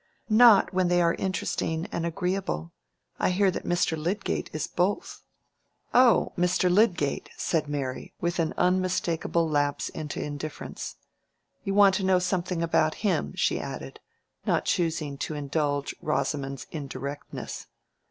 [0.31, 2.71] "Not when they are interesting and agreeable.
[3.19, 3.95] I hear that Mr.
[3.95, 5.21] Lydgate is both."
[5.93, 6.73] "Oh, Mr.
[6.73, 10.95] Lydgate!" said Mary, with an unmistakable lapse into indifference.
[11.63, 13.99] "You want to know something about him," she added,
[14.43, 17.67] not choosing to indulge Rosamond's indirectness.